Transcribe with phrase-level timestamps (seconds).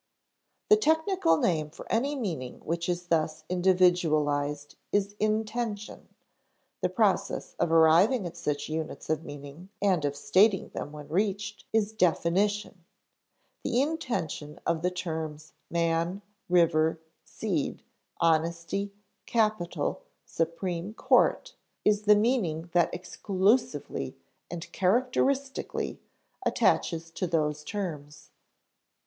[0.69, 6.09] The technical name for any meaning which is thus individualized is intension.
[6.81, 11.65] The process of arriving at such units of meaning (and of stating them when reached)
[11.71, 12.83] is definition.
[13.63, 17.83] The intension of the terms man, river, seed,
[18.19, 18.95] honesty,
[19.27, 21.53] capital, supreme court,
[21.85, 24.17] is the meaning that exclusively
[24.49, 26.01] and characteristically
[26.43, 28.31] attaches to those terms.